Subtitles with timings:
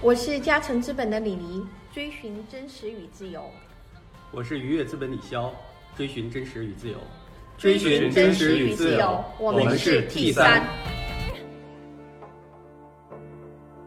[0.00, 3.50] 我是嘉诚资本的李黎，追寻真实与自由。
[4.30, 5.50] 我是愉悦资本李潇，
[5.96, 6.96] 追寻真实与自由。
[7.56, 10.62] 追寻真实与自由，我们是 T 三。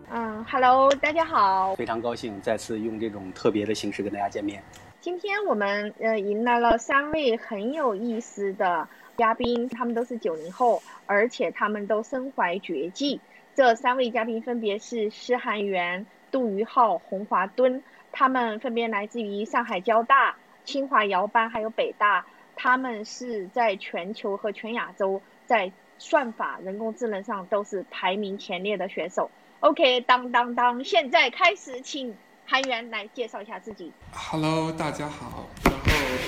[0.10, 4.62] 嗯，Hello，大家好，非常高兴再次用这种特别的形式跟大家见面。
[5.00, 8.86] 今天我们呃迎来了三位很有意思的
[9.16, 13.18] 嘉宾，他们都是九零后，而且他们都身怀绝技。
[13.54, 22.26] 这三位嘉宾分别是施涵源、杜于浩、洪华敦，他们分别来自于上海交大、清华姚班还有北大。
[22.56, 29.32] 他们是在全球和全亚洲在算法、人工智能上都是排名前列的选手。
[29.62, 33.92] OK，当当当，现在开始，请韩源来介绍一下自己。
[34.12, 35.50] Hello，大家好。
[35.64, 35.80] 然后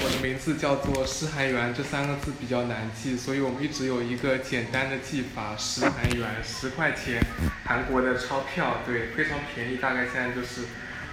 [0.03, 7.21] 我的名字叫做施韩源，这三个字比较难记，所以我们一直有一个简单的记法：施韩源，十块钱，
[7.65, 10.61] 韩国的钞票，对，非常便宜，大概现在就是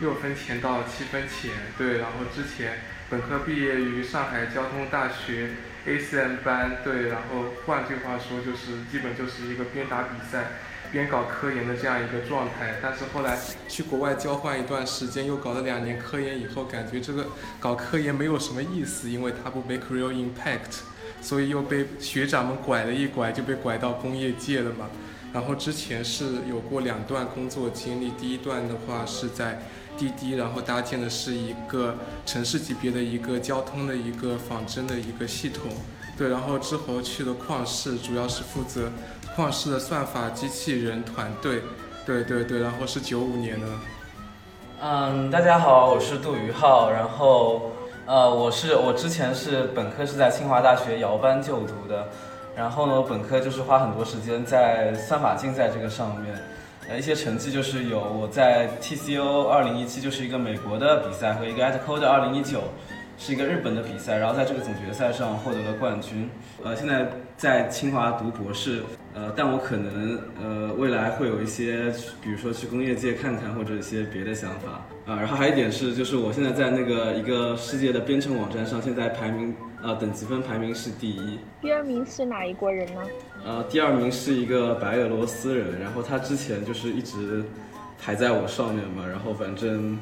[0.01, 1.99] 六分钱到七分钱，对。
[1.99, 2.79] 然后之前。
[3.11, 5.51] 本科毕业于上海交通大学
[5.85, 10.45] ACM 班，对，然后换句话说就是基本就是一个边打比赛
[10.93, 12.75] 边搞科研的这样一个状态。
[12.83, 13.39] 但是后来
[13.69, 17.27] 去国外交换一段时间，又搞了两年科研以后，感觉这个
[17.59, 20.81] 搞科研没有什么意思，因为它不 make real impact，
[21.21, 24.89] 所以又被学长们拐了一拐，就被拐到工业界了嘛。
[25.33, 29.63] 然后之前是有过两段工作经历，第一段的话是在。
[29.99, 35.71] 滴滴，然后搭建的是一个城市级别的一个交通的一个仿真的一个系统，
[36.17, 38.91] 对，然后之后去了旷视，主要是负责
[39.41, 41.63] 旷视的算法机器人团队，
[42.05, 43.67] 对对对，然后是九五年的。
[44.83, 47.73] 嗯，大家好，我是杜宇浩，然后
[48.05, 52.07] 呃，我是我之前是本科是在清华大学摇班就读的，
[52.55, 56.35] 然后呢，本科就是花很多时间在算法竞赛这个上面。
[56.91, 62.65] 呃，一些成绩就是有我在 TCO 二零一七就是一个美国的比赛和一个 AtCode 二零一九
[63.17, 66.29] 是一个日本的比赛，然后在这个总决赛上获得了冠军。
[66.63, 67.07] 呃，现在
[67.39, 68.83] 在清华读博士，
[69.13, 75.19] 呃，但我可能呃未来会有一些，比如说去工业界看看或者一些别的想法啊。
[75.19, 81.39] 然后还有一点是，就是我现在在那个一个世界的编程网站上，现在排名呃等级分排名是第一。
[81.61, 83.01] 第二名是哪一国人呢？
[83.45, 87.43] 呃，第二名是一个白俄罗斯人，然后他之前就是一直
[88.01, 89.99] 排在我上面嘛，然后反正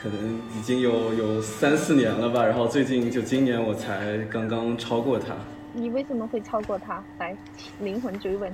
[0.00, 5.34] 可能已经有有三四年了吧，然后最近就今年我才刚刚超过他。
[5.72, 7.02] 你为什么会超过他？
[7.18, 7.36] 来，
[7.80, 8.52] 灵魂追问。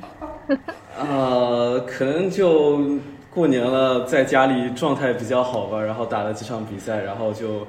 [0.99, 2.99] 呃，可能就
[3.31, 7.67] 过年了，在家里状态比较好吧，然后打了几场比赛，然后就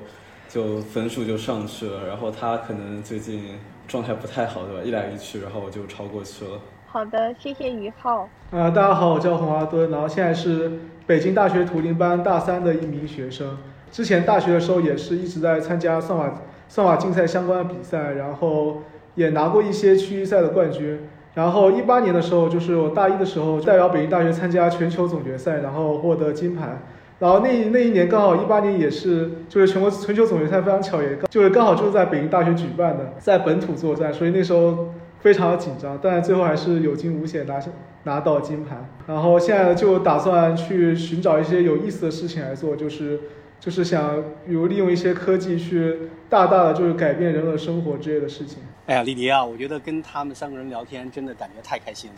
[0.49, 3.55] 就分数就上去了，然后他可能最近。
[3.87, 4.83] 状态不太好，对吧？
[4.83, 6.59] 一来一去，然后我就超过去了。
[6.87, 8.27] 好的，谢谢于浩。
[8.51, 10.69] 啊，大家好，我叫洪阿敦，然后现在是
[11.05, 13.57] 北京大学图灵班大三的一名学生。
[13.89, 18.81] 之前大学的时候也是一直在参加算法算法竞赛相关的比赛，然后
[19.17, 20.97] 也拿过一些区域赛的冠军。
[21.33, 26.81] 然后一八年的时候，就是我大一的时候代表北京大学参加全球总决赛，然后获得金牌。
[27.19, 34.89] 然后那那一年刚好一八年也是就是全国全球总决赛非常巧也就是刚好就是在北京大学举办的，在本土作战，所以那时候
[35.19, 37.69] 非常的紧张，但最后还是有惊无险拿下
[38.03, 38.77] 拿到金牌。
[39.07, 43.19] 然后现在就打算去寻找一些有意思的事情来做，就是
[43.59, 45.97] 就是想比如利用一些科技去
[46.29, 48.59] 大大的就是改变人们的生活之类的事情。
[48.87, 52.15] 哎呀，李迪啊，我觉得跟他们三个人聊天真的感觉太开心了，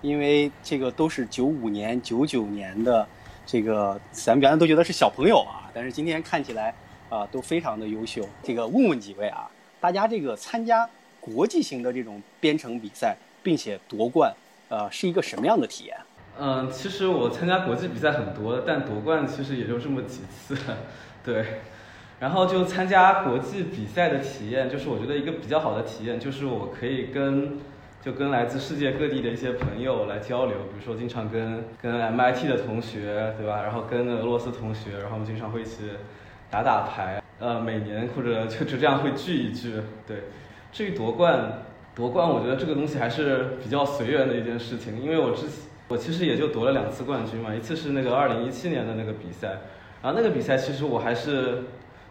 [0.00, 3.06] 因为这个都是九五年、九九年的。
[3.44, 6.74] 这个咱们原来都觉得是小朋友啊，但是今天看起来
[7.10, 8.26] 啊都非常的优秀。
[8.42, 10.88] 这个问问几位啊，大家这个参加
[11.20, 14.34] 国际型的这种编程比赛，并且夺冠，
[14.70, 15.96] 呃，是一个什么样的体验？
[16.38, 20.56] 嗯，其实我参加国际比赛很多，但夺冠其实也就这么几次，
[21.22, 21.60] 对。
[22.20, 27.58] 然后就参加国际比赛的体验，就是我觉得一个比较好的体验，就是我可以跟。
[28.00, 33.60] 就跟来自世界各地的一些朋友来交流，比如说经常跟跟 MIT 的同学，对吧？
[33.64, 35.90] 然后跟俄罗斯同学，然后我们经常会一起
[36.48, 39.74] 打打牌，呃，每年或者就就这样会聚一聚。
[40.06, 40.18] 对，
[40.70, 45.46] 至于夺冠，夺冠，我觉得这个东西还是比较随缘的一件事情，因为我之
[45.88, 49.48] 我其实也就夺了两次冠军嘛，一次是那个2017年的那个比赛，
[50.02, 51.64] 然后那个比赛其实我还是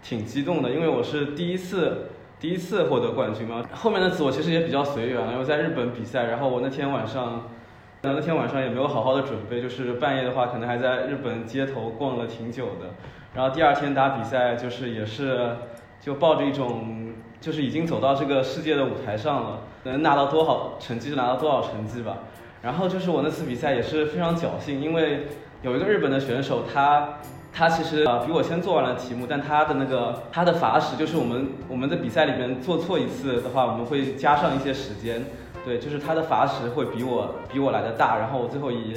[0.07, 2.11] 挺激动的，因为我是第一次。
[2.39, 7.49] 第一次获得冠军嘛，后面的次我其实也比较随缘，因为在日本比赛，然后我那天晚上，
[8.03, 12.93] 那那天晚上也没有好好的准备，就是半夜的话，可能还在日本街头逛了挺久的，
[13.33, 15.49] 然后第二天打比赛，就是也是
[15.99, 17.11] 就抱着一种，
[17.41, 22.19] 就是已经走到这个世界的舞台上了，能拿到多少成绩就拿到多少成绩吧。
[22.61, 25.25] 然后就是我那次比赛也是非常侥幸，因为
[25.63, 27.17] 有一个日本的选手，他
[27.57, 35.25] 他其实呃比我先做完了题目，但他的那个他的罚时就是我们我们在比赛里面做错一次的话，我们会加上一些时间，
[35.65, 38.93] 对，就是他的罚时会比我比我来的大，然后我最后以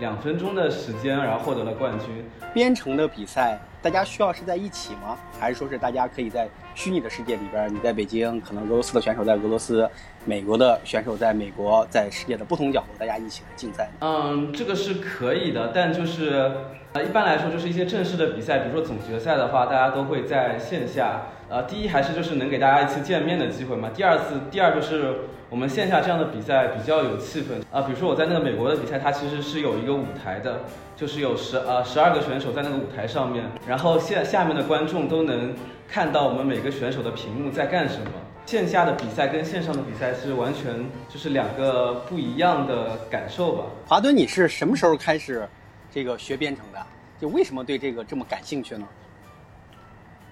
[0.00, 2.08] 两分钟的时间，然后获得了冠军。
[2.52, 5.16] 编程的比赛，大家需要是在一起吗？
[5.38, 7.72] 还是说是大家可以在虚拟的世界里边？
[7.72, 9.88] 你在北京，可能俄罗斯的选手在俄罗斯，
[10.24, 13.88] 美国的选手在美国，在世界的不同角落，大家一起来竞赛。
[14.00, 16.52] 嗯，这个是可以的，但就是
[16.92, 21.22] 呃，一般来说就是一些正式的比赛，比如说总决赛的话，大家都会在线下。
[21.50, 23.90] 呃，第一还是就是能给大家一次见面的机会嘛。
[23.92, 27.82] 第二次，第二就是我们线下这样的比赛比较有气氛啊。
[27.82, 30.60] 比如说我在那个美国的比赛，它其实是有一个舞台的，
[30.94, 35.52] 就是有十呃十二个选手在那个舞台上面，然后线下面的观众都能
[35.88, 38.12] 看到我们每个选手的屏幕在干什么。
[38.46, 40.72] 线下的比赛跟线上的比赛是完全
[41.08, 43.64] 就是两个不一样的感受吧。
[43.88, 45.48] 华顿，你是什么时候开始
[45.90, 46.78] 这个学编程的？
[47.20, 48.86] 就为什么对这个这么感兴趣呢？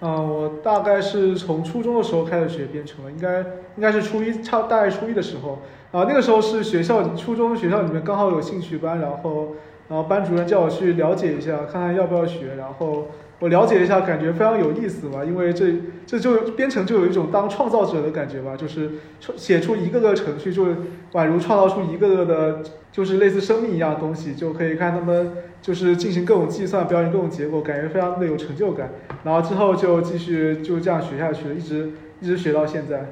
[0.01, 3.39] 嗯，我大概是从初中的时候开始学编程了，应该
[3.75, 5.59] 应该是初一，差大概初一的时候，
[5.91, 9.55] 然后那个时候是学校初中学校里面刚好有兴趣班，然后
[9.89, 13.07] 然后班主任叫我去了解一下，看看要不要学，然后
[13.39, 15.73] 我了解一下，感觉非常有意思嘛，因为这
[16.05, 18.91] 这就编程就有一种当创造者的感觉吧，就是
[19.35, 20.65] 写出一个个程序，就
[21.11, 22.59] 宛如创造出一个个的，
[22.91, 25.31] 就是类似生命一样的东西，就可以看他们
[25.61, 28.89] 就是进行各种计算，表演各种结果，感觉非常的有成就感。
[29.23, 33.05] 然后之后就继续就这样学下去了，一直一直学到现在。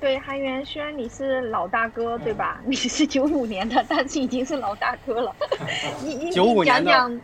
[0.00, 2.60] 对，韩元，虽然你是老大哥，对吧？
[2.66, 5.34] 你是九五年的，但是已经是老大哥了。
[6.04, 7.20] 你你九五年的讲，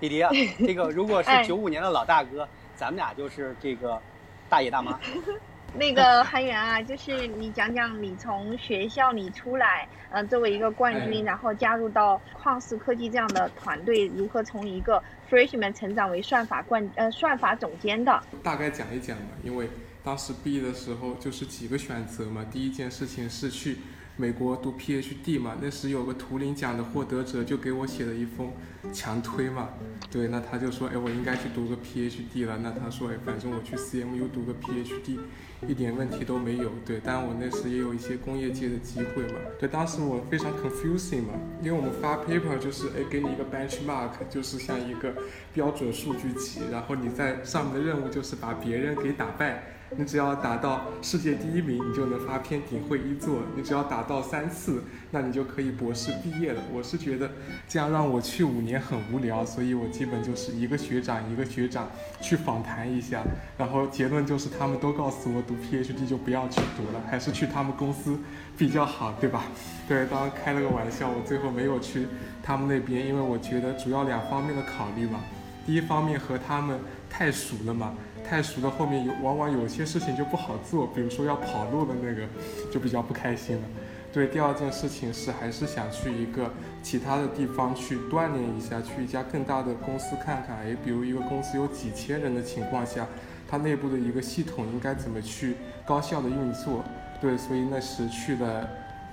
[0.00, 0.30] 弟弟啊，
[0.64, 4.00] 这个如果是哎九五年的老大哥，咱们俩就是这个
[4.48, 4.98] 大爷大妈。
[5.74, 18.22] 那个韩元啊，就是你讲讲你从学校里出来，呃，作为一个冠军，然后加入到旷视科技这样的团队，如何从一个 freshman 成长为算法冠呃算法总监的？
[18.42, 19.68] 大概讲一讲吧，因为
[20.04, 22.44] 当时毕业的时候就是几个选择嘛。
[22.50, 23.78] 第一件事情是去
[24.22, 28.52] 美国读 PhD 嘛，那时有个图灵奖的获得者就给我写了一封
[28.92, 29.70] 强推嘛。
[30.12, 32.56] 对，那他就说，哎，我应该去读个 PhD 了。
[32.62, 35.18] 那他说，哎，反正我去 CMU 读个 PhD，
[35.66, 36.70] 一点问题都没有。
[36.86, 39.40] 对，当然我那时也有一些工业界的机会嘛。
[39.58, 45.12] 对，当时我非常 confusing 嘛，因为我们发 paper 就是，哎，给你一个 benchmark，就是像一个
[45.52, 49.64] 标准数据集，然后你在上面的任务就是把别人给打败。
[49.96, 56.62] 你只要达到世界第一名，你就能发篇顶会一作；你只要达到三次，那你就可以博士毕业了。
[56.72, 57.30] 我是觉得
[57.68, 61.90] 这样让我去五年很无聊，所以我基本就是一个学长一个学长
[62.20, 63.22] 去访谈一下，
[63.58, 68.18] 然后结论就是他们都告诉我读 PhD 就不要去读了，还是去他们公司
[68.56, 69.44] 比较好，对吧？
[69.86, 72.06] 对，当然开了个玩笑，我最后没有去
[72.42, 75.20] 他们那边，因为我觉得主要两方面的考虑嘛。
[75.64, 76.76] 第一方面和他们
[77.08, 82.26] 太熟了嘛，太熟的后面有往往有些事情就不好做，比如说要跑路的那个，
[82.70, 83.62] 就比较不开心了。
[84.12, 86.50] 对，第二件事情是还是想去一个
[86.82, 90.58] 其他的地方去锻炼一下，去一家更大的公司看看。
[90.64, 93.06] 诶，比如一个公司有几千人的情况下，
[93.48, 95.54] 它内部的一个系统应该怎么去
[95.86, 96.84] 高效的运作。
[97.22, 98.68] 对，所以那时去了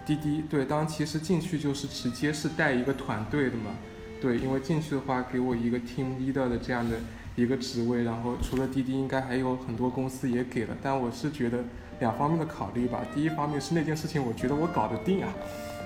[0.06, 0.44] 滴滴。
[0.50, 3.72] 对，当其实进去就是直接是带一个团队的嘛。
[4.20, 6.98] 对，因为进去的话给我一个 team leader 的这样的
[7.40, 11.60] 一个职位，然后除了滴滴，应该还有很多公司也给了，但我是觉得
[12.00, 13.02] 两方面的考虑吧。
[13.14, 15.30] 第一方面是那件事情，我觉得我搞得定啊，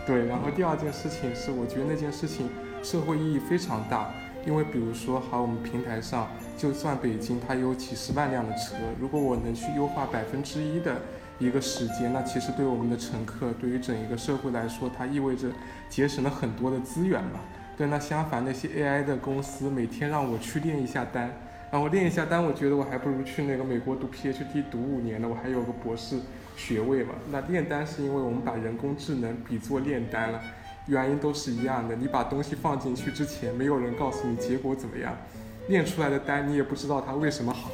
[0.06, 0.26] 对。
[0.26, 2.50] 然后第二件事情是，我觉得那件事情
[2.82, 4.12] 社会意义非常大，
[4.46, 11.02] 因为比如说，好，我们平台上就算北京它有几十万辆的车，如果我能去优化百分之一的
[11.40, 15.50] 一个时间，那其实对我们的乘客，对于整一个社会来说，它意味着
[15.90, 17.40] 节省了很多的资源嘛。
[17.76, 21.32] 对，那相反，那些 AI 的公司每天让我去练一下单，
[21.72, 26.20] 然后练一下单，我觉得我还不如去那个美国读 PhD 读五年呢，我还有个博士
[26.56, 27.16] 学位嘛。
[27.32, 30.40] 那炼单是因为我们把人工智能比作炼丹了，
[30.86, 31.96] 原因都是一样的。
[31.96, 35.18] 你把东西放进去之前，没有人告诉你结果怎么样，
[35.68, 37.72] 练出来的单你也不知道它为什么好。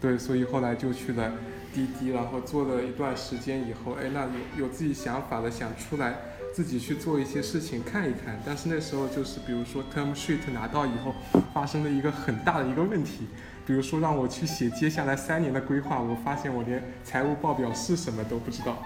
[0.00, 1.32] 对，所以后来就去了
[1.72, 6.16] 滴滴，然后做了一段时间以后，哎，那有有自己想法了，想出来。
[6.56, 11.14] 自己去做一些事情看一看，但是那时候就是比如说 term sheet 拿到以后，
[11.52, 13.26] 发生了一个很大的一个问题，
[13.66, 18.78] 比如说让我去写接下来三年的规划，我发现我连财务报表是什么都不知道。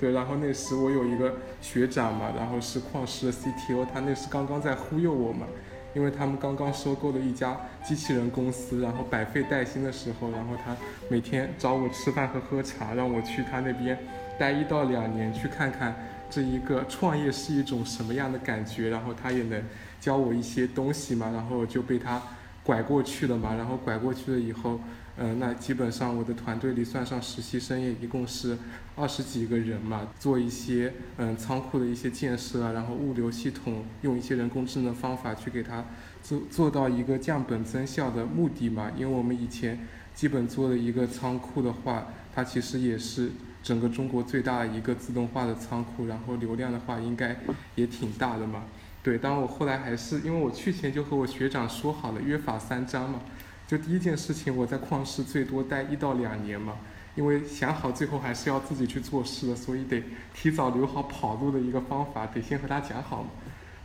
[0.00, 5.46] 对，然后那时我有一个学长嘛，然后是旷视的 CTO，他那时刚刚在忽悠我嘛，
[5.94, 10.76] 因为他们刚刚收购了一家机器人公司，然后百废待兴的时候，然后他
[11.08, 13.96] 每天找我吃饭和喝茶，让我去他那边
[14.36, 15.94] 待一到两年去看看。
[16.32, 19.62] 这一个创业是一种什么样的感觉，然后他也能
[20.00, 22.22] 教我一些东西嘛，然后就被他
[22.62, 24.80] 拐过去了嘛，然后拐过去了以后，
[25.18, 28.56] 嗯，那基本上我的团队里算上实习生也一共是
[28.96, 35.84] 二十几个人嘛，做一些嗯仓库的一些建设啊，然后物流系统用一些人工智能方法去给他
[36.22, 43.30] 做做到一个降本增效的目的嘛，因为我们以前基本做的一个仓库的话，它其实也是。
[43.62, 47.36] 整个中国最大的一个自动化的仓库，然后流量的话应该
[47.74, 48.64] 也挺大的嘛。
[49.02, 53.20] 对，但我后来还是因为我去前就和我学长说好了约法三章嘛，
[53.66, 56.76] 就第一件事情我在旷世最多待一到两年嘛，
[57.14, 60.02] 因为想好最后还是要自己去做事的，所以得
[60.32, 63.30] 提早留好跑路的一个方法，得先和他讲好嘛。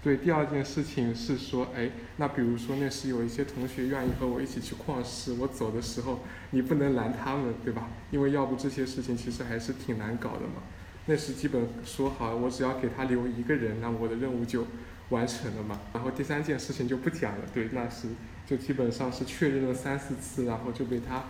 [0.03, 7.89] 对，第二件事情是说，哎，那比如说那时有一些同学愿意和我一起去矿市，我走的时候你不能拦他们，对吧？
[8.11, 10.63] 因为要不这些事情其实还是挺难搞的嘛。
[11.07, 14.65] 那时基本说好，我只要给他留一个人，那我的任务就
[15.09, 15.79] 完成了嘛。
[15.93, 18.07] 然后第三件事情就不讲了，对，那时
[18.45, 21.25] 就基本上是确认了三四次，然后就被他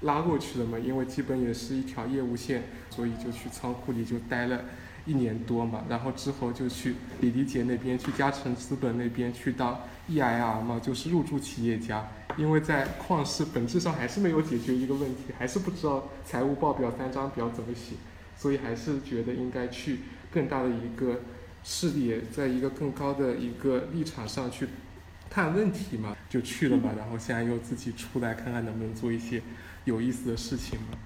[0.00, 0.78] 拉过去了嘛。
[0.78, 4.64] 因为基本也是一条业务线，所以就去仓库里就待了。
[5.06, 12.06] 一年多嘛，然后之后就去李丽姐那边，去嘉诚资本那边去当 EIR 嘛，就是入驻企业家。
[12.36, 17.94] 因为在旷世本质上还是没有解决一个问题，还是不知道财务报表三张表怎么写，
[18.36, 21.20] 所以还是觉得应该去更大的一个
[21.64, 24.68] 视野，在一个更高的一个立场上去
[25.30, 26.90] 看问题嘛，就去了嘛。
[26.98, 29.40] 然后现在又自己出来看看能不能做一些
[29.84, 30.98] 有意思的事情嘛。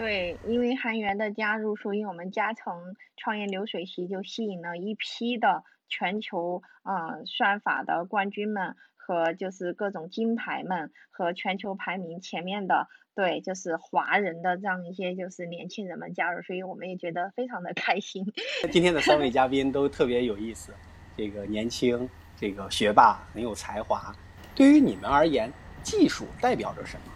[0.00, 18.24] 对，因为韩元的加入，所以我们嘉诚创业流水席就吸引了一批的全球啊算法的冠军们和就是各种金牌们和全球排名前面的对就是华人的这样一些就是年轻人们加入，所以我们也觉得非常的开心。
[18.72, 20.72] 今天的三位嘉宾都特别有意思，
[21.14, 24.16] 这个年轻，这个学霸，很有才华。
[24.54, 25.52] 对于你们而言，
[25.82, 27.12] 技术代表着什么？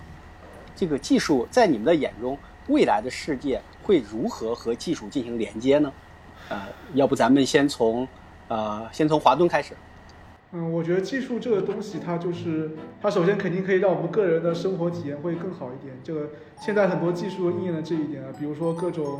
[0.76, 2.38] 这个技术在你们的眼中？
[2.68, 5.92] 未来的世界会如何和技术进行连接呢？
[6.48, 6.60] 呃，
[6.94, 8.06] 要不咱们先从，
[8.48, 9.74] 呃，先从华顿开始。
[10.52, 12.70] 嗯，我觉得技术这个东西，它就是
[13.02, 15.94] 它首先肯定可以让我们个人的生活体验会更好一点。
[16.02, 16.30] 这个
[16.60, 19.18] 现在很多技术应验了这一点啊，比如说各种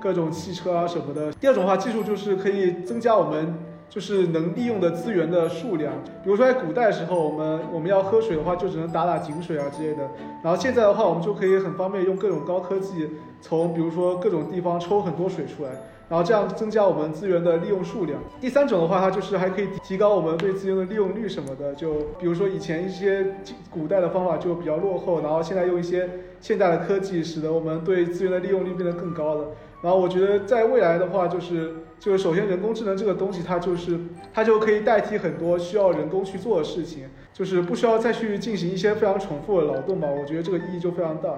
[0.00, 1.32] 各种汽车啊什么的。
[1.34, 3.54] 第二种话，技术就是可以增加我们。
[3.90, 5.92] 就是能利用的资源的数量，
[6.22, 10.08] 比如说在古代时候，我们我们要喝水的话，就只能打打井水啊之类的。
[10.44, 15.70] 然后现在的话，我们就可以很方便用各种高科技，从比如说各种地方抽很多水出来，
[16.08, 18.16] 然后这样增加我们资源的利用数量。
[18.40, 21.74] 第三种的话，它就是还可以提高我们对资源的利用率什么的。
[21.74, 23.34] 就比如说以前一些
[23.68, 26.08] 古代的方法就比较落后，然后现在用一些
[26.40, 29.46] 现代的科技，使得我们对资源的利用率变得更高了。
[29.82, 34.00] 然后我觉得在未来的话，就是就是首先人工智能这个东西，它就是
[34.32, 40.08] 它就可以代替很多需要人工去做的事情，就是不需要再去进行一些非常重复的劳动嘛。
[40.08, 41.28] 我觉得这个意义就非常大。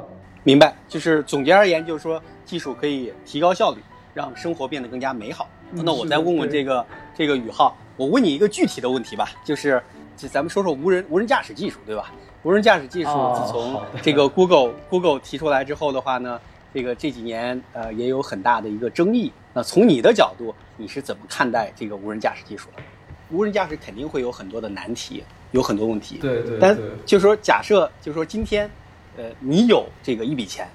[0.44, 3.80] 明白，就是总结而言，就是说技术可以提高效率，
[4.14, 5.48] 让生活变得更加美好。
[5.72, 9.82] 那我再问问这个这个宇浩，我问你一个具体的问题吧，就是
[10.16, 12.12] 就咱们说说无人无人驾驶技术，对吧？
[12.44, 16.40] 无人驾驶技术自从这个 Google Google 提出来之后的话呢？
[16.74, 19.32] 这个这几年呃也有很大的一个争议。
[19.54, 22.82] 那从你的角度，你是怎么看待这个无人驾驶技术的？
[23.30, 26.18] 无人驾驶肯定会有很多的难题，有很多问题。
[26.18, 26.58] 对对。
[26.58, 28.70] 但就说假设，就说今天，
[29.16, 30.68] 呃，你有这个一笔钱，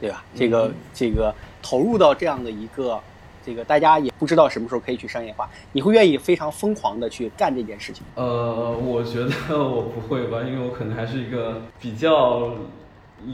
[0.00, 0.24] 对吧？
[0.34, 2.98] 这个这个投入到这样的一个，
[3.44, 8.02] 这个大家也不知道什么时候可以去商业化，你会愿意非常疯狂的去干这件事情？
[8.14, 12.54] 呃，我觉得 我不会吧，因为我可能还是一个比较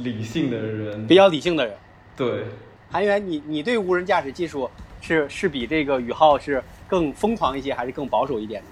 [0.02, 1.76] 理性的人，比较理性的人。
[2.16, 2.46] 对，
[2.90, 4.68] 韩元，你你对无人驾驶技术
[5.02, 8.68] 是是比这个宇浩是更疯狂一些，还是更保守一点呢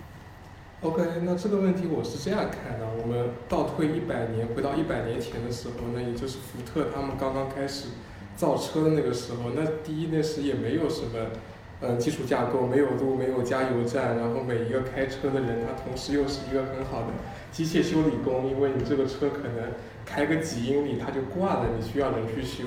[0.80, 7.88] ？OK，那这个问题我是这样看的：我们倒退一百年，回到一百年前的时候，那也就是福特他们刚刚开始
[8.36, 9.50] 造车的那个时候。
[9.54, 11.18] 那第一那时也没有什么，
[11.82, 17.08] 嗯，基础架构，没有路，没有加油站，然后每一个开车的人，他同时又是一个很好的
[17.52, 19.72] 机械修理工，因为你这个车可能
[20.06, 22.64] 开个几英里它就挂了，你需要人去修。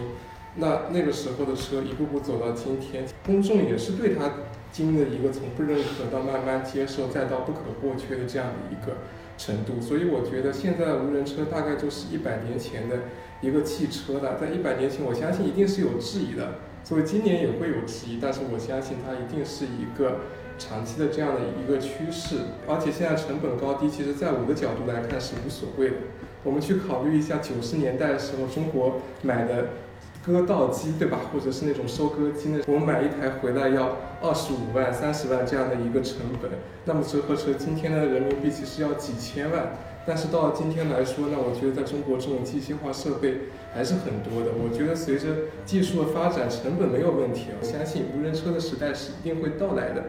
[0.56, 4.34] 那那个时候的车一步步走到今天，公众也是对它
[4.72, 8.98] 经历了一个从不认可到慢慢接受，再到不可或缺的这样的一个
[9.38, 9.80] 程度。
[9.80, 12.98] 所以我觉得现在无人车大概就是一百年前的
[13.42, 14.38] 一个汽车了。
[14.40, 18.20] 在一百年前，我相信一定是有质疑的，所以今年也会有质疑。
[18.22, 20.22] 但是我相信它一定是一个
[20.58, 22.38] 长期的这样的一个趋势。
[22.68, 25.96] 而且现在成本高低，其实在我的角度来看是无所谓的。
[26.44, 29.68] 我们去考虑一下九十年代的时候，中国买的。
[30.26, 31.20] 割稻机，对吧？
[31.32, 32.60] 或者是那种收割机呢？
[32.68, 36.52] 我们买一台回来要二十五万、三十万这样的一个成本，
[36.86, 39.74] 那么折合成今天的人民币其实要几千万。
[40.06, 43.36] 但是到今天来说呢，我觉得在中国这种机械化设备
[43.74, 44.52] 还是很多的。
[44.58, 45.28] 我觉得随着
[45.66, 50.04] 技术的发展，成本没有问题，我相信无人车的时代是一定会到来的。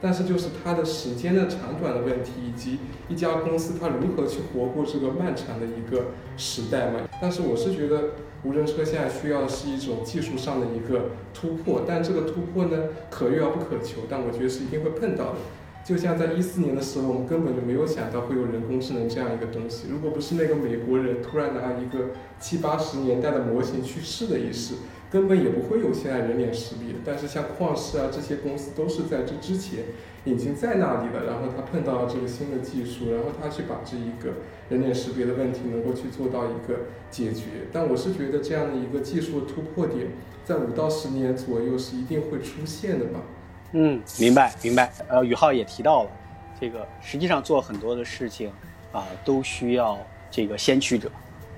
[0.00, 2.78] 但是就是它的时间的长短的问题，以及
[3.08, 7.00] 一家公司它如何去活过这个漫长的一个时代嘛。
[7.20, 8.10] 但是我是觉得
[8.44, 12.76] 无人车现在需要的是一种技术上的一个突破，但这个突破呢
[13.08, 15.38] 可遇而不可求，但我觉得是一定会碰到的。
[15.84, 19.88] 就像在一四年的时候，我们根本就没有想到会有人工智能这样一个东西。
[19.90, 24.74] 如果不是那个美国人突然拿一个七八十年代的模型去试了一试。
[25.12, 29.80] 根本也不会有现在人脸识别，但是像旷视啊这些公司都是在这之前
[30.24, 34.38] 已经在那里了，然后他碰到了这个新的技术，然后他去把这一个
[34.70, 37.44] 人脸识别的问题能够去做到一个解决。
[37.70, 40.06] 但我是觉得这样的一个技术的突破点，
[40.46, 43.20] 在五到十年左右是一定会出现的吧？
[43.72, 44.90] 嗯，明白明白。
[45.08, 46.10] 呃，宇浩也提到了，
[46.58, 48.50] 这个实际上做很多的事情
[48.92, 49.98] 啊，都需要
[50.30, 51.10] 这个先驱者，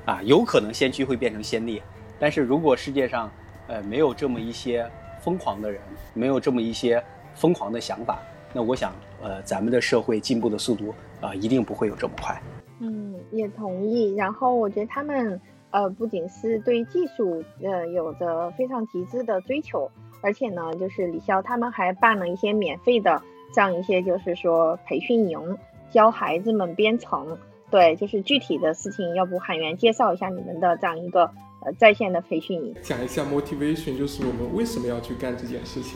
[0.06, 1.80] 啊，有可能先驱会变成先烈，
[2.18, 3.30] 但是如果世界上
[3.66, 4.88] 呃，没有这么一些
[5.20, 5.80] 疯狂的人，
[6.12, 7.02] 没有这么一些
[7.34, 8.18] 疯狂的想法，
[8.52, 8.92] 那我想，
[9.22, 12.38] 呃，咱们的社会进步的速度啊，一定不会有这么快。
[12.80, 14.14] 嗯，也同意。
[14.14, 15.40] 然后我觉得他们，
[15.70, 19.90] 呃，不仅是对技术，呃，有着非常极致的追求，
[20.20, 25.58] 而且呢，就是李潇他们还办了一些免费的这样一些，就是说培训营，
[25.90, 27.38] 教孩子们编程。
[27.70, 31.30] 对，就是具体的事情，要不海源介绍一下你们的这样一个。
[31.78, 35.94] 在线的培训，讲一下 motivation，就是我们为什么要去干这件事情。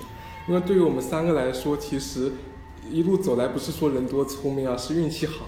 [0.48, 2.32] 因为对于我们三个来说，其实
[2.90, 5.46] 一路走来不是说人多聪明啊，是运气好。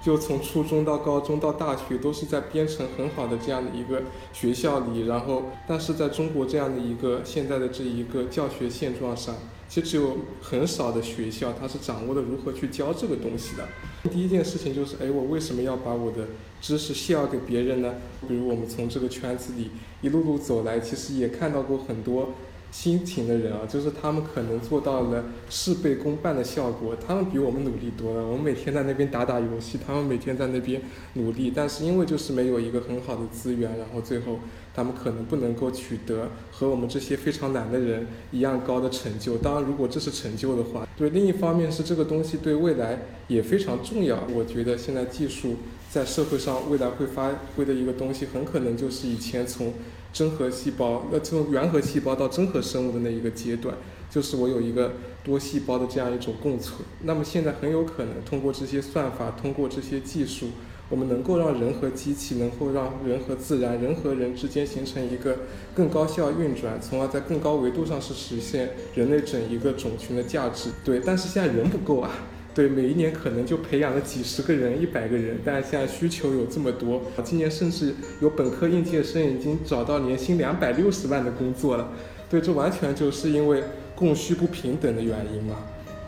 [0.00, 5.06] 就从初中到高中到大学，都是在编程很好的这样的一个学校里。
[5.06, 9.34] 然后，但是在中国这样的一个现在的这一个教学现状上。
[9.68, 13.68] 其实只有很少的学校，它是掌握了如何去教这个东西的。
[14.04, 16.28] 第一件事情就是，哎，我为什么要把我的
[16.60, 17.94] 知识泄给别人呢？
[18.28, 22.34] 比如我们从这个圈子里一路路走来，其实也看到过很多。
[22.70, 28.26] 辛勤的人啊，就是他们可能做到了事倍功半的效果，他们比我们努力多了。
[28.26, 30.82] 我们每天在那边打打游戏，他们每天在那边
[31.14, 34.38] 努力，但是因为就是没有一个很好的资源，然后最后
[34.74, 39.38] 他们可能不能够取得和我们这些非常懒的人一样高的成就。
[39.38, 41.08] 当然，如果这是成就的话，对。
[41.10, 44.22] 另一方面是这个东西对未来也非常重要。
[44.34, 45.56] 我觉得现在技术
[45.90, 49.72] 在社会上未来会发挥的一个东西，很可能就是以前从。
[50.12, 53.76] 真核细胞，那从原核细胞到真核生物的那一个阶段，
[54.10, 54.92] 就是我有一个
[55.22, 56.80] 多细胞的这样一种共存。
[57.02, 60.46] 那么现在很有可能通过这些算法，通过这些技术，
[60.88, 65.36] 我们能够让人和机器，能够让人和自然，人和人之间形成一个
[65.74, 70.70] 更高效运转，从而在更高维度上是实现人类整一个种群的价值。
[70.84, 72.10] 对，但是现在人不够啊。
[72.58, 77.00] 对，每一年可能就培养了几十个人、一百个人，但是现在需求有这么多。
[77.22, 81.92] 今年甚至有本科应届生已经找到年薪两百六十万的工作了。
[82.28, 83.62] 对，这完全就是因为
[83.94, 85.54] 供需不平等的原因嘛。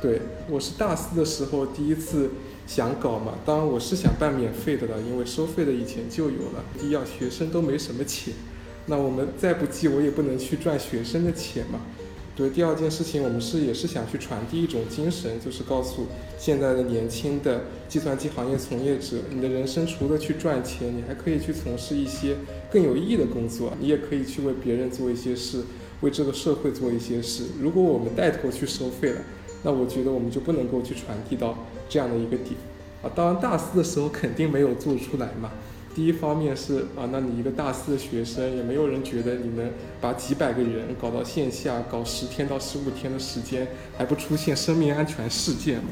[0.02, 2.28] 对，我是大四的时候第一次
[2.66, 6.64] 想搞嘛，当然我是想办免费的了，因为收费的以前就有了。
[6.80, 8.34] 第一，学生都没什么钱，
[8.86, 11.78] 那我们再不济，我也不能去赚学生的钱嘛。
[12.40, 16.07] 对，第二件事情，我们是也是想去传递一种精神，就是告诉
[16.38, 22.35] 现在的年轻的计算机行业从业者，你的人生除了去赚钱，你还可以去从事一些
[22.72, 25.62] 更有意义的工作，你也可以去为别人做一些事，
[26.00, 27.44] 为这个社会做一些事。
[27.61, 29.20] 如果我们带头去收费了，
[29.62, 31.59] 那我觉得我们就不能够去传递到
[31.90, 32.55] 这样的一个点。
[33.03, 35.50] 啊，当然大四的时候肯定没有做出来嘛。
[35.92, 43.66] 第一方面是啊，那你一个大四的学生，也没有人觉得你能把几百个人搞到线下，搞十天到十五天的时间，
[43.98, 45.90] 还不出现生命安全事件嘛？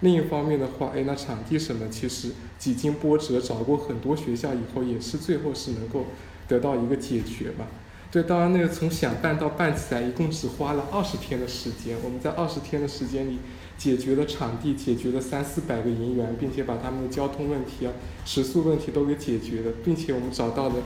[0.00, 6.06] 另一方面的话，哎，那场地什么，其实几经波折，找过很多学校以后，也是最后是能够
[6.46, 7.66] 得到一个解决吧。
[8.12, 11.96] 对，当然那个从想办到办起来，一共只花了二十天的时间。
[12.04, 13.38] 我们在二十天的时间里。
[13.76, 17.92] 解决了场地，解决了三四百个银元，并且把他们的交通问题啊、
[18.24, 20.76] 食宿问题都给解决了，并且我们找到了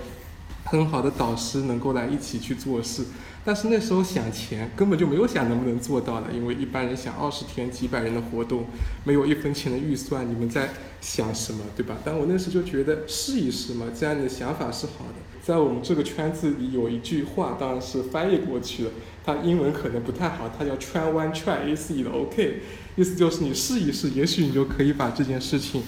[0.65, 3.05] 很好的导师，能够来一起去做事。
[3.45, 8.67] 但是那时候想钱，根本就没有想能不能做到的，因为一般人想二十天几百人的活动，
[9.05, 10.69] 没有一分钱的预算，你们在
[11.01, 11.97] 想什么，对吧？
[12.05, 15.28] 但我那时就觉得试一试嘛，这样的想法是好的。
[15.49, 18.91] 在我们这个圈子里有一句话，当然是翻译过去了，
[19.25, 22.57] 它英文可能不太好，它叫 “try one try is it OK”，
[22.97, 25.83] 意思就是你试一试，也许你就可以把这件事情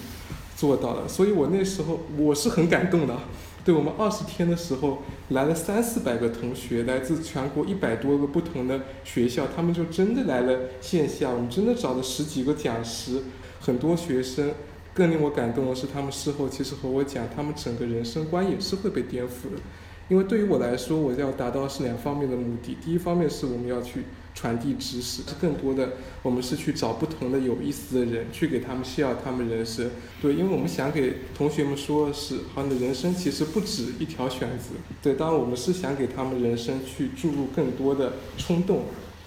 [0.55, 1.07] 做到了。
[1.07, 3.15] 所以我那时候我是很感动的。
[3.63, 13.21] 对我们二十天的时候来了三四百个同学，来自全国一百多个不同的学校，他们就真的来了线下，我们真的找了十几个讲师，
[13.59, 14.53] 很多学生。
[14.93, 19.61] 更令我感动的是，他们事后其实和我讲，他们整个人生观也是会被颠覆的。
[20.09, 22.75] 因为对于我来说，我要达到是两方面的目的。
[22.83, 24.03] 第一方面是我们要去
[24.35, 29.89] 传递知识，更多的我们是去找不同的有意思的人，去给他们 share 他们人生。
[30.21, 34.75] 对，因为我们想给同学们说的是，好，你的人生其实不止一条选择。
[35.01, 38.81] 对，当然我们是想给他们人生去注入更多的冲动，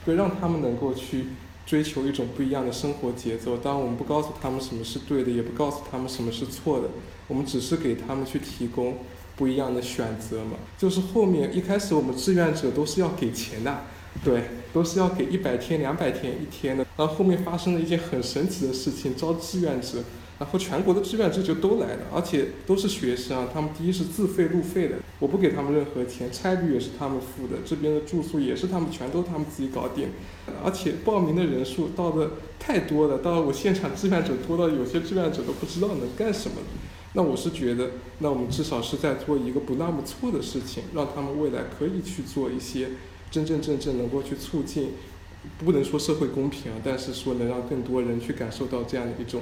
[0.05, 1.29] 对，让他们能够去。
[1.66, 3.57] 追求一种不一样的生活节奏。
[3.57, 6.88] 当然，我们不告诉他们什么是对的，也不告诉他们什么是错的。
[7.27, 8.98] 我们只是给他们去提供
[9.37, 10.57] 不一样的选择嘛。
[10.79, 13.83] 就是后面一开始我们志愿者都是要给钱的，
[14.22, 16.87] 对，都是要给一百天、两百天、一天的。
[16.96, 20.05] 然后后面发生了一件很神奇的事情，招志愿者。
[20.38, 23.49] 然后全国的志愿者就都来了，而且都是学生啊。
[23.53, 30.09] 他们第一是自费路费的，我不给他们任何钱，差旅也是他们付的，这边的住宿也是他们全都他们自己搞定。
[30.64, 36.57] 而且报名的人数到的太多了，到了我现场志愿者多到有些志愿者都不知道能干什么。
[37.16, 42.88] 那我是觉得，那我们至少是在做一个不那么错的事情，让他们未来可以去做一些
[43.31, 44.94] 真真正正能够去促进，
[45.64, 49.40] 不能说社会公平啊，但是说能让更多人去感受到这样的一种。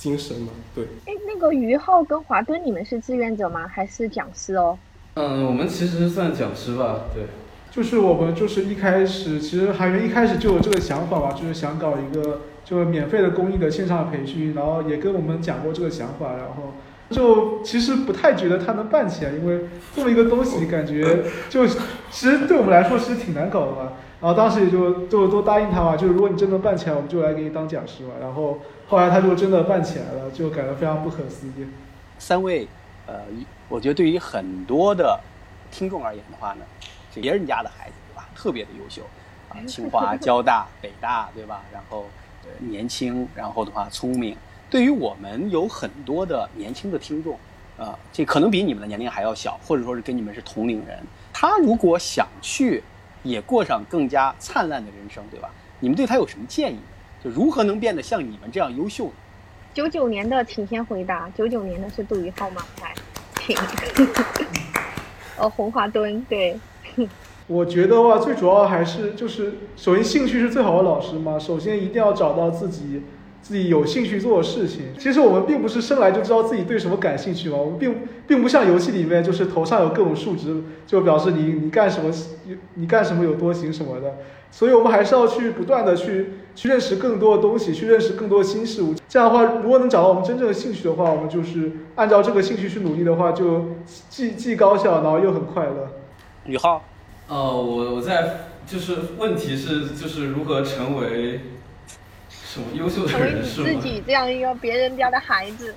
[0.00, 0.84] 精神嘛，对。
[1.04, 3.68] 哎，那个于浩跟华敦，你们是志愿者吗？
[3.68, 4.78] 还是讲师哦？
[5.12, 7.24] 嗯，我们其实算讲师吧，对。
[7.70, 16.72] 就是我们就是一开始，其实韩源一开始就有这个想法吧，就是想搞一个就是免费的公益的线上培训，然后也跟我们讲过这个想法，然后
[17.10, 21.76] 就其实不太觉得它能办起来，因为这么一个东西感觉就其
[22.10, 23.92] 实对我们来说其实挺难搞的嘛。
[24.20, 28.10] 然后当时也就就都答应他嘛，就是如果你真能办起来，我们就来给你当讲师嘛。
[28.20, 31.66] 然后后来他就真的办起来了，就感觉非常不可思议。
[32.18, 32.68] 三位，
[33.06, 33.20] 呃，
[33.68, 35.18] 我觉得对于很多的
[35.70, 36.64] 听众而言的话呢，
[37.14, 39.02] 别人家的孩子对吧，特别的优秀
[39.48, 41.62] 啊， 清华、交大、北大对吧？
[41.72, 42.04] 然后
[42.58, 44.36] 年轻，然后的话聪明。
[44.70, 47.36] 对于我们有很多的年轻的听众，
[47.76, 50.98] 啊，这可能比你们的年龄还要小，或者说是跟你们是同龄人，
[51.32, 52.82] 他如果想去。
[53.22, 55.50] 也过上更加灿烂的人生，对吧？
[55.78, 56.78] 你们对他有什么建议？
[57.22, 59.12] 就如何能变得像你们这样优秀？
[59.74, 61.28] 九九年的，请先回答。
[61.36, 62.64] 九九年的是杜宇浩吗？
[62.80, 62.94] 来，
[63.42, 63.54] 请。
[65.36, 66.58] 呃，红华墩，对。
[67.46, 71.38] 我觉得话，最主要还是就是，首先兴趣是最好的老师嘛。
[71.38, 73.02] 首先一定要找到自己。
[73.42, 77.56] 自己有兴趣做的事情，其实我们并不是生来就知道自己对什么感兴趣嘛。
[77.56, 77.94] 我们并
[78.26, 82.12] 并不像游戏里面，就是头上有各种数值，就表示你你干什么，
[82.74, 84.16] 你干什么有多行什么的。
[84.52, 88.94] 所以我们还是要去不断的去去认识更多的东西，去认识更多的新事物。
[89.08, 93.66] 这样的话，如果能找到我们真正的兴趣的话，我们就是按照这个兴趣去努力的话，就
[94.08, 95.88] 既既高效，然后又很快乐。
[96.46, 96.82] 宇浩，
[97.28, 101.40] 呃，我我在就是问题是就是如何成为。
[102.52, 105.72] 什么优秀的人是自己这样一个别人家的孩子，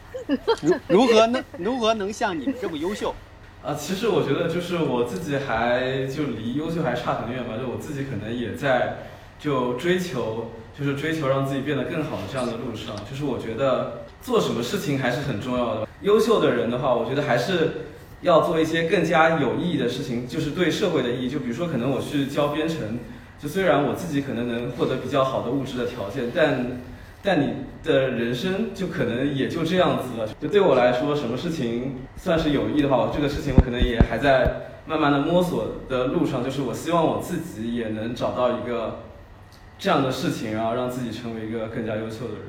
[0.57, 3.13] 如如何能如何能像你们这么优秀？
[3.61, 9.03] 啊，其实我觉得就是我自己还就离优秀还差很远吧，就我自己可能也在
[9.39, 12.95] 就追求，就是追求让自己变得更好的这样的路上。
[13.07, 15.87] 就是我觉得做什么事情还是很重要的。
[16.01, 17.85] 优秀的人的话，我觉得还是
[18.21, 21.29] 要做一些更加有意义的事情，就是对社会的意义。
[21.29, 22.97] 就比如说，可能我去教编程。
[23.43, 26.65] 就虽然我自己可能能获得比较好的物质的条件，但
[27.21, 30.25] 但你的人生就可能也就这样子了。
[30.39, 36.41] 就对我来说，什么事情算是有益的话，这个事情我可能也还在慢慢的摸索的路上。
[36.41, 38.99] 就是我希望我自己也能找到一个
[39.77, 42.43] 这样的事情，然后让自己成为一个更加优秀的人。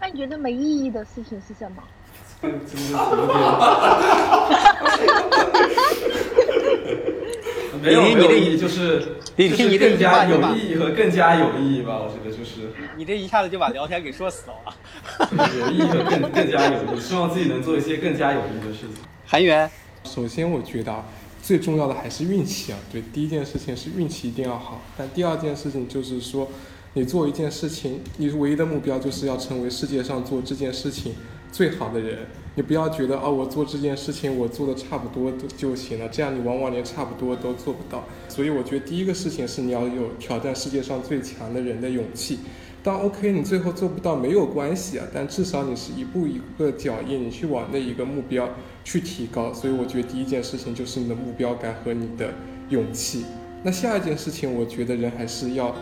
[0.00, 1.82] 那你觉得没意义的事情是什么？
[7.82, 11.98] 没有没有意义，就是就是更加有意义和更加有意义吧。
[11.98, 12.72] 我觉得就是。
[12.96, 14.54] 你这一下子就把聊天给说死了。
[15.58, 19.04] 有意义和更更加有意义，希望自己能做一些更加有意义的事情。
[19.26, 19.70] 韩源，
[20.04, 21.04] 首先我觉得
[21.42, 22.78] 最重要的还是运气啊。
[22.92, 26.48] 对，第一件事情是运气一定要好，但第二件事情就是说，
[26.92, 31.14] 你做一件事情，你唯一的目标就是要成为世界上做这件事情
[31.52, 32.26] 最好的人。
[32.54, 38.04] 你不要觉得啊，我做这件事情我做的差不多就就行了，这样你往往连差不多都做不到。
[38.28, 42.40] 所以我觉得第一个事情是你要有挑战世界上最强的人的勇气。
[42.82, 48.48] 当 OK，你最后做不到没有关系啊，但至少你是一步一个脚印，你去往那一个目标
[48.82, 49.54] 去提高。
[49.54, 52.34] 所以我觉得第一件事情就是你的目标感和你的
[52.70, 53.24] 勇气。
[53.62, 55.72] 那下一件事情，我觉得人还是要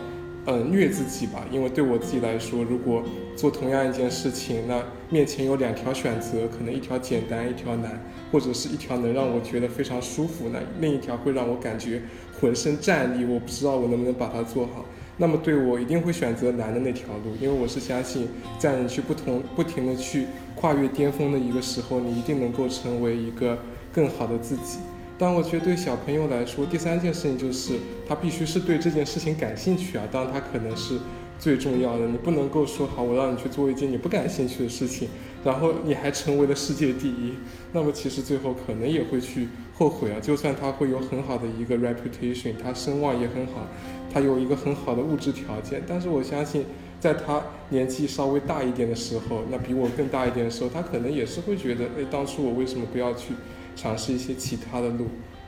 [0.45, 3.03] 呃，虐自己吧，因为对我自己来说，如果
[3.35, 12.01] 做同样一件事情，那面前有两条选择，可能一条简单，一条难，或者是一条能让我觉得非常舒服，那另一条会让我感觉
[12.39, 14.83] 浑身战栗，我不知道我能不能把它做好。
[15.17, 18.27] 那么对我一定会选择难的那条路，因为我是相信，
[18.57, 20.25] 在你去不同不停的去
[20.55, 23.59] 跨越巅峰的一个时候，你一定能够成为一个
[23.93, 24.79] 更好的自己。
[25.21, 27.75] 但我觉得对小朋友来说，第三件事情就是
[28.07, 30.03] 他必须是对这件事情感兴趣啊。
[30.11, 30.97] 当然，他可能是
[31.37, 32.07] 最重要的。
[32.07, 35.07] 你不能够说好，我让你去做一件你不感兴趣的事情，
[35.43, 37.33] 然后你还成为了世界第一，
[37.71, 40.19] 那么其实最后可能也会去后悔啊。
[40.19, 43.67] 就算他会有很好的一个 reputation，他声望也很好，
[44.11, 46.65] 他有一个很好的物质条件，但是我相信，
[46.99, 53.35] 在他年纪稍微大一点的时候，那比我更大一点的时候，他可能也是会觉得，哎，当初我为什么不要去？
[53.75, 55.07] 尝试一些其他的路，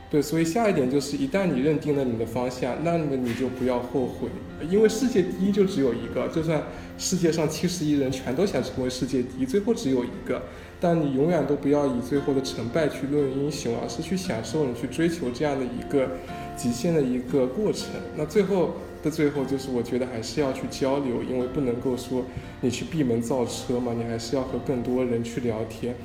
[0.09, 4.27] 对，所以下一点就是，一旦你认定了你的方向，那么你就不要后悔，
[4.69, 6.63] 因为世界第一就只有一个，就算
[6.97, 10.43] 世界上七十亿人全都想成为世界第一，最后只有一个，
[10.79, 16.12] 但你永远都不要以最后的成败去论英雄，而是去享受你去追求这样的一个
[16.55, 17.89] 极限的一个过程。
[18.15, 22.23] 那最后的最后，就是我觉得还是要去交流，因为不能够说
[22.62, 25.95] 你去闭门造车嘛，你还是要和更多人去聊天。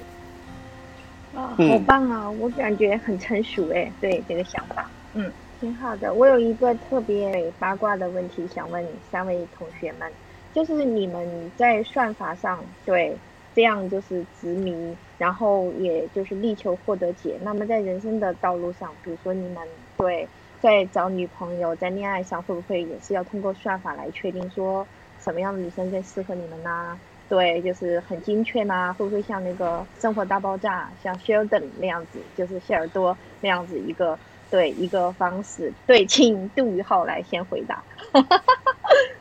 [1.38, 2.28] 啊，好棒啊！
[2.32, 6.12] 我感觉很成熟哎，对这个想法，嗯，挺好的。
[6.12, 10.12] 我有一个特别八卦的问题想问三位同学们，
[10.52, 13.20] 就是你们在算法上对
[13.54, 17.38] 这样就是执迷，然后也就是力求获得解。
[17.40, 24.88] 那么在人生的道路上，比如说你们对在找女朋友、在恋爱上，会不会也是要通过算法来确定说
[25.20, 27.00] 什么样的女生更适合你们呢？
[27.28, 28.92] 对，就是很精确吗？
[28.98, 34.18] 会不会像那个《生活大爆炸》像 Sheldon 那样子，就是谢尔多那样子一个
[34.50, 35.72] 对一个方式？
[35.86, 37.82] 对，请杜宇浩来先回答。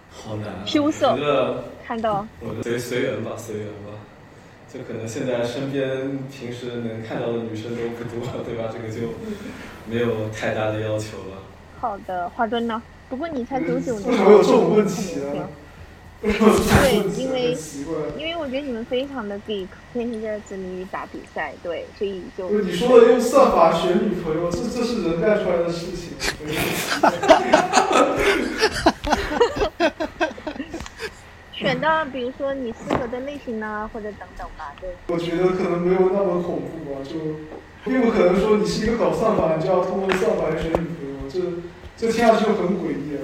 [0.09, 1.17] 好难，羞涩。
[1.85, 2.25] 看到。
[2.41, 3.91] 我随随缘吧，随缘吧。
[4.73, 8.69] 就可能现在身边平时能看到的女生都不多，对吧？
[8.71, 9.13] 这个就
[9.85, 11.41] 没有太大的要求了。
[11.79, 12.81] 好的，华顿呢？
[13.09, 15.49] 不过你才九九年，为什么有这种问题啊？
[16.19, 16.31] 对，
[17.15, 17.55] 因为
[18.17, 22.49] 因为我觉得你们非常的 geek，天天在执迷于打比赛，对，所以就。
[22.49, 26.13] 你说的用算法选女朋友，这这是人干出来的事情。
[31.53, 34.89] 选到比如说你适合的类型呢，或者等等吧，对。
[35.07, 37.11] 我觉得可能没有那么恐怖吧，就
[37.83, 41.39] 并不可能说你是一个搞算法，你就要通过算法来选女朋友，这
[41.95, 43.17] 这听上去就很诡异。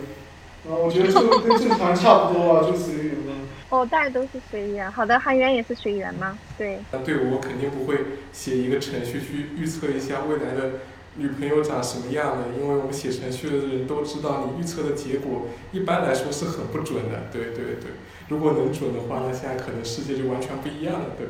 [0.66, 3.34] 啊，我觉得就跟正常差不多啊，就随缘嘛。
[3.70, 4.90] 哦，大家都是随缘。
[4.92, 6.38] 好的，韩元也是随缘吗？
[6.58, 6.80] 对。
[6.92, 7.98] 那对我肯定不会
[8.32, 10.80] 写一个程序去预测一下未来的
[11.16, 17.28] 女朋友长什么样的，因为我们写程序的人都知道，你预测的结果一般来说是很不准的。
[17.32, 17.92] 对对对，
[18.30, 21.08] 如果能准的话，那现在可能世界就完全不一样了。
[21.18, 21.28] 对，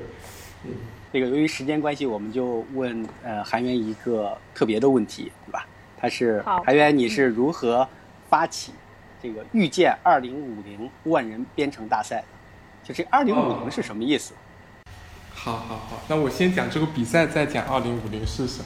[0.66, 0.72] 嗯。
[1.14, 5.66] 这个由于时间关系，我们就问呃韩元一个特别的问题，对吧？
[5.98, 7.88] 他是韩元，你是如何
[8.30, 8.74] 发起？
[9.24, 12.22] 这个遇见二零五零万人编程大赛，
[12.84, 14.34] 就这二零五零是什么意思？
[15.34, 18.66] 好好好，那我先讲这个比赛，再讲二零五零是什么。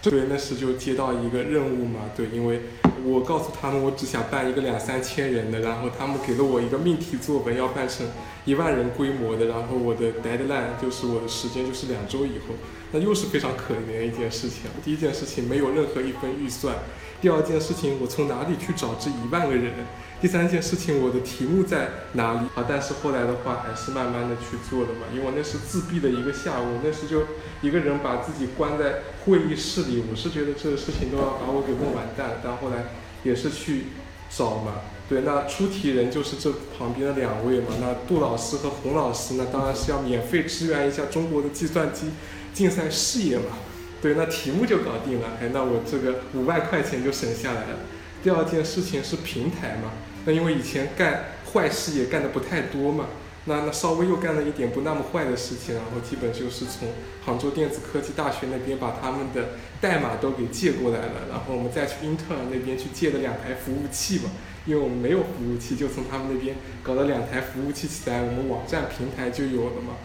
[0.00, 2.62] 对，那时就接到一个任务嘛，对，因为
[3.02, 8.06] 我告诉他们我只想办一个两三千人的，然后他们给了我一个命题作文，要办成
[8.44, 12.54] 一万人规模的，然后我的 deadline 就是我的时间就是两周以后，
[12.92, 14.70] 那又是非常可怜的一件事情。
[14.84, 16.76] 第一件事情没有任何一分预算。
[17.20, 19.72] 第二件事情，我从哪里去找这一万个人？
[20.18, 22.46] 第三件事情，我的题目在哪里？
[22.54, 27.22] 啊，但是后来的话，还是慢慢的去做的嘛，因为那是自闭的一个下午，那时就
[27.60, 32.40] 一个人把自己关在会议室里，我是觉得这个事情都要把我给弄完蛋。
[32.42, 32.84] 但后来
[33.24, 33.84] 也是去
[34.30, 34.72] 找嘛，
[35.08, 42.08] 对，那出题人就是这旁边的两位嘛，那杜老师和洪老师，那当然是要免费支援一下中国的计算机
[42.54, 43.58] 竞赛事业嘛。
[44.06, 47.78] 对，那题目就搞定了，哎，那我这个五万块钱就省下来了。
[48.22, 49.90] 第二件事情是平台嘛，
[50.24, 53.06] 那因为以前干坏事也干的不太多嘛，
[53.46, 56.92] 那那稍微又干了一点不那么坏的事情，然后基本就是从
[57.24, 64.30] 杭州电子科技大学那边把他们的代码都给借过来了，然后我们再去英特尔那边去借了两台服务器嘛，
[64.66, 69.96] 因为我们没有服务器，就从他们那边搞了两台服务器起来，我们网站平台就有了嘛。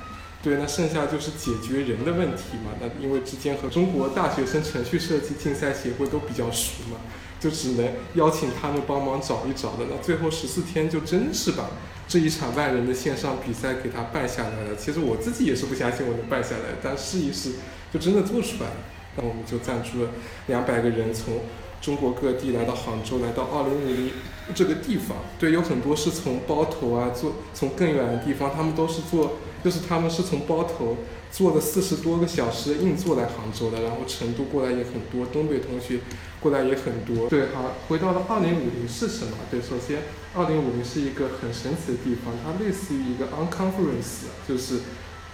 [0.43, 2.71] 对，那剩下就是解决人的问题嘛。
[2.79, 6.97] 那因为之间和中国大学生程序设计竞赛协会都比较熟嘛，
[7.39, 9.85] 就只能邀请他们帮忙找一找的。
[9.89, 11.69] 那最后十四天就真是把
[12.07, 14.75] 这一场万人的线上比赛给他办下来了。
[14.75, 17.51] 其实我自己也是不相信我能办下来，但试一试
[17.93, 18.75] 就真的做出来了。
[19.17, 20.09] 那我们就赞助了
[20.47, 21.41] 两百个人，从
[21.81, 24.11] 中国各地来到杭州，来到二零五零
[24.55, 25.17] 这个地方。
[25.37, 30.97] 对，有很多是从包头啊，坐从更远的地方，他们都是坐，就是他们是从包头
[31.31, 35.99] 坐了四十多个小时硬座来杭州的，然后成都过来也很多，东北同学
[36.39, 37.29] 过来也很多。
[37.29, 39.37] 对，好，回到了二零五零是什么？
[39.49, 39.99] 对，首先
[40.35, 44.79] 二零五零是一个很神奇的地方，它类似于一个 unconference，就是，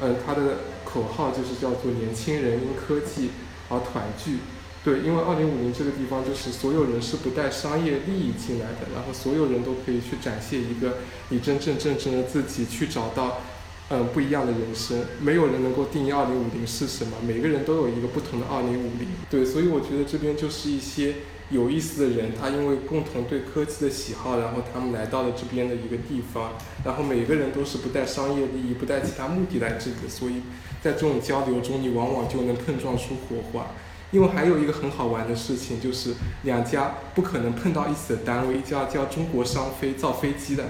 [0.02, 3.30] 嗯，它的口号就是叫做年轻人因科技
[3.70, 4.38] 而团聚。
[4.84, 13.42] 对，因为二零五零这个地方就是所有人是不带商业利益进来的，然后所有人都可以去展现一个你真正正正的自己，去找到
[13.89, 14.97] 嗯不一样的人生。
[15.21, 19.08] 没有人能够定义二零五零是什么，每个人都有一个不同的二零五零。
[19.30, 21.15] 对，所以我觉得这边就是一些
[21.50, 26.52] 有意思的人，他因为共同对科技的喜好，然后他们来到了这边的一个地方，
[26.84, 30.41] 然后每个人都是不带商业利益、不带其他目的来这里的，所以
[30.82, 33.67] 在这种交流中，你往往就能碰撞出火花。
[34.10, 40.63] 因为还有一个很好玩的事情，就是两家不可能碰到一起的单位，一家叫中国商飞造飞机的，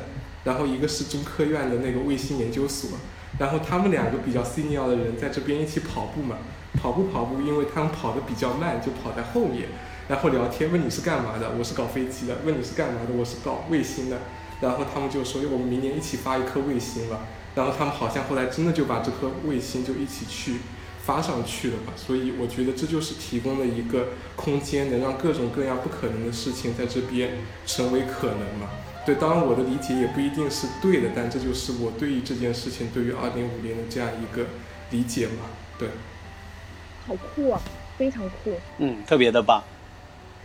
[0.48, 2.92] 然后一个是中科院的那个卫星研究所，
[3.38, 6.38] 然后他们两个比较 senior 的人在这边一起跑步嘛，
[6.80, 9.68] 跑步跑步，因为他们跑的比较慢，就跑在后面，
[10.08, 14.22] 然后聊天，问你是干嘛的，我是搞飞机的，问你是干嘛的，我是搞卫星的，
[14.62, 20.62] 然后他们就说我们明年一起发一颗卫星吧，然后他们好像后来真的就把这颗卫星就一起去。
[21.08, 28.68] 发上去了吧，所以我觉得这就是提供了一个空间，能让各种各样不可能的事情在这边成为可能嘛。
[29.08, 34.46] 对，当然我的理解也不一定是对的，但这就是我对于这件事情，对于二零五零的这样一个
[34.92, 35.46] 理解嘛。
[35.80, 35.88] 对，
[37.08, 37.62] 好酷啊，
[37.98, 38.52] 非常酷。
[38.80, 39.64] 嗯，特别的棒。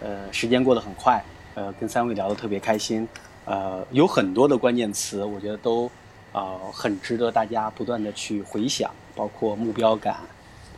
[0.01, 1.21] 呃，时间过得很快，
[1.57, 3.09] 呃，跟三位聊得特别开心。
[3.47, 5.87] 呃，有很多的关键词，我觉得都
[6.31, 10.19] 啊、呃、很值得大家不断的去回想，包括目标感。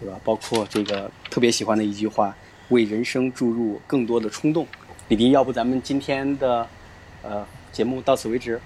[0.01, 0.19] 对吧？
[0.25, 2.35] 包括这个特别喜欢的一句话，
[2.71, 4.67] 为人生注入更多的冲动。
[5.09, 6.67] 李迪，要不咱们今天的
[7.23, 8.61] 呃节目到此为止。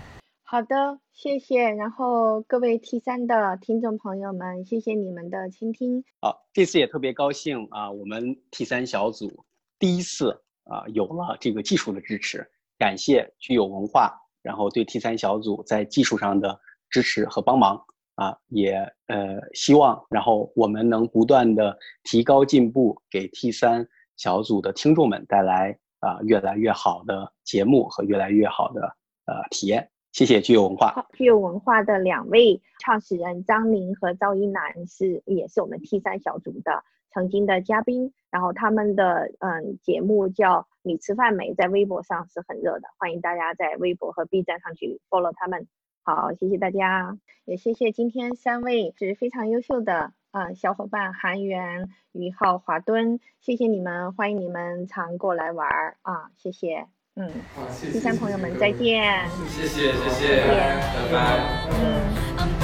[0.45, 1.71] 好的，谢谢。
[1.71, 6.05] 然后各位 T 三的听众朋友们，谢谢你们的倾听。
[6.21, 9.45] 好，这次也特别高兴啊，我们 T 三小组
[9.79, 10.31] 第一次
[10.65, 12.47] 啊有了这个技术的支持，
[12.79, 17.83] 感谢具有文化，然后对 T 三小组在技术上的支持和帮忙。
[18.15, 18.73] 啊，也
[19.07, 28.93] 呃希望，然后我们能不断的提高进步，给 T 三小组的听众们带来啊越来越好的节目和越来越好的
[29.29, 29.91] 呃体验。
[30.11, 31.07] 谢谢具有文化。
[31.13, 45.69] 具有文化的两位创始人张宁和赵一楠是也是我们 T 三小组的曾经的嘉宾，然后他们的嗯节目叫你吃饭没，在微博上是很热的，欢迎大家在微博和 B 站上去 follow 他们。
[46.03, 56.87] 好，谢谢大家，也谢谢今天三位是非常优秀的啊、小伙伴，韩元、于浩、华敦，谢谢你们，欢迎你们常过来玩儿啊，谢谢，
[57.19, 57.93] 嗯，好，谢谢。
[57.93, 59.03] 第三朋友们再见，
[59.49, 61.41] 谢谢谢谢，拜拜。
[61.83, 62.58] 嗯。